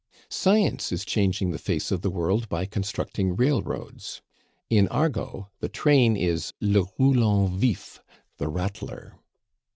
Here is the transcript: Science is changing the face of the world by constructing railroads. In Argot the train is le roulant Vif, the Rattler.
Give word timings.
Science 0.31 0.91
is 0.91 1.05
changing 1.05 1.51
the 1.51 1.59
face 1.59 1.91
of 1.91 2.01
the 2.01 2.09
world 2.09 2.49
by 2.49 2.65
constructing 2.65 3.35
railroads. 3.35 4.19
In 4.67 4.87
Argot 4.87 5.45
the 5.59 5.69
train 5.69 6.17
is 6.17 6.53
le 6.59 6.85
roulant 6.99 7.51
Vif, 7.59 7.99
the 8.39 8.47
Rattler. 8.47 9.19